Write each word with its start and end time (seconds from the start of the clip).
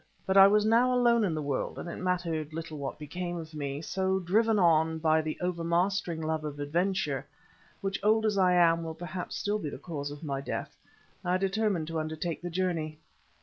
But 0.25 0.35
I 0.35 0.47
was 0.47 0.65
now 0.65 0.91
alone 0.91 1.23
in 1.23 1.35
the 1.35 1.43
world, 1.43 1.77
and 1.77 1.87
it 1.87 1.97
mattered 1.99 2.53
little 2.53 2.79
what 2.79 2.97
became 2.97 3.37
of 3.37 3.53
me; 3.53 3.83
so, 3.83 4.17
driven 4.19 4.57
on 4.57 4.97
by 4.97 5.21
the 5.21 5.37
overmastering 5.41 6.21
love 6.23 6.43
of 6.43 6.59
adventure, 6.59 7.23
which, 7.81 7.99
old 8.03 8.25
as 8.25 8.35
I 8.35 8.53
am, 8.55 8.81
will 8.83 8.95
perhaps 8.95 9.35
still 9.37 9.59
be 9.59 9.69
the 9.69 9.77
cause 9.77 10.09
of 10.09 10.23
my 10.23 10.41
death, 10.41 10.75
I 11.23 11.37
determined 11.37 11.85
to 11.89 11.99
undertake 11.99 12.41
the 12.41 12.49
journey. 12.49 12.97